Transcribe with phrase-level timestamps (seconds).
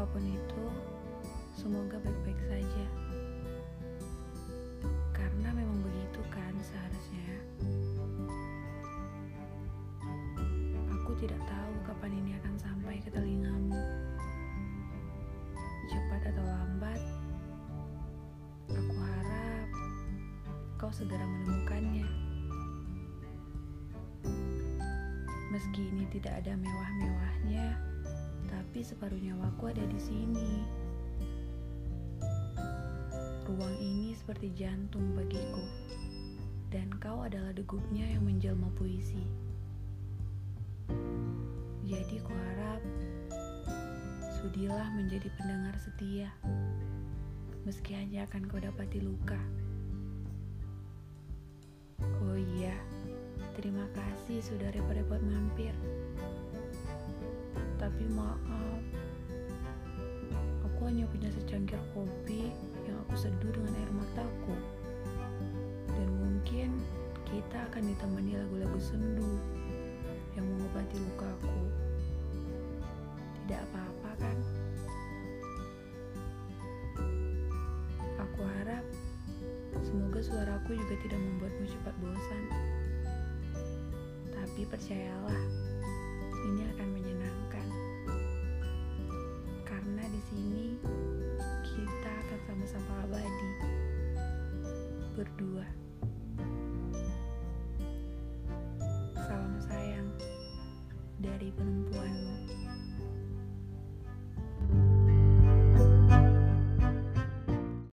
[0.00, 0.64] itu
[1.52, 2.86] semoga baik-baik saja.
[5.12, 7.36] Karena memang begitu kan seharusnya.
[10.88, 13.76] Aku tidak tahu kapan ini akan sampai ke telingamu.
[15.92, 17.00] Cepat atau lambat,
[18.72, 19.68] aku harap
[20.80, 22.08] kau segera menemukannya.
[25.52, 27.29] Meski ini tidak ada mewah-mewahnya,
[28.80, 30.64] tapi separuh nyawaku ada di sini.
[33.44, 35.60] Ruang ini seperti jantung bagiku,
[36.72, 39.20] dan kau adalah degupnya yang menjelma puisi.
[41.84, 42.80] Jadi kuharap
[44.40, 46.32] sudilah menjadi pendengar setia,
[47.68, 49.36] meski hanya akan kau dapati luka.
[52.00, 52.72] Oh iya,
[53.60, 55.76] terima kasih sudah repot-repot mampir.
[57.80, 58.49] Tapi hanya
[61.10, 62.54] punya secangkir kopi
[62.86, 64.54] yang aku seduh dengan air mataku.
[65.90, 66.70] Dan mungkin
[67.26, 69.38] kita akan ditemani lagu-lagu sendu
[70.38, 71.62] yang mengobati lukaku.
[73.44, 74.36] Tidak apa-apa kan?
[78.18, 78.84] Aku harap
[79.82, 82.44] semoga suaraku juga tidak membuatmu cepat bosan.
[84.30, 85.42] Tapi percayalah,
[86.46, 86.88] ini akan
[95.20, 95.68] Berdua.
[99.20, 100.08] Salam sayang
[101.20, 102.36] dari penempuanmu.